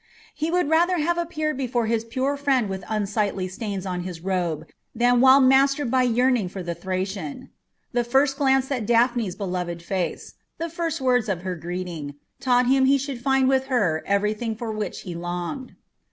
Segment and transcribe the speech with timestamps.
[0.33, 4.65] He would rather have appeared before his pure friend with unsightly stains on his robe
[4.95, 7.51] than while mastered by yearning for the Thracian.
[7.91, 12.85] The first glance at Daphne's beloved face, the first words of her greeting, taught him
[12.85, 15.75] that he should find with her everything for which he longed.